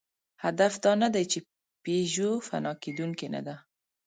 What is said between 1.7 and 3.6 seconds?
پيژو فنا کېدونکې نهده.